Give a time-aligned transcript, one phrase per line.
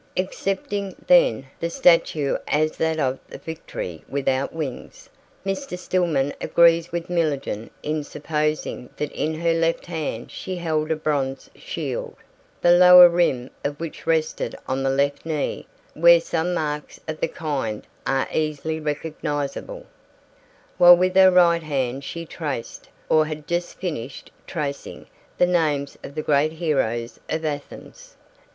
[0.17, 5.07] Accepting, then, the statue as that of the Victory Without Wings,
[5.45, 5.77] Mr.
[5.77, 11.51] Stillman agrees with Millingen in supposing that in her left hand she held a bronze
[11.55, 12.15] shield,
[12.61, 17.27] the lower rim of which rested on the left knee where some marks of the
[17.27, 19.85] kind are easily recognisable,
[20.79, 25.05] while with her right hand she traced, or had just finished tracing,
[25.37, 28.15] the names of the great heroes of Athens.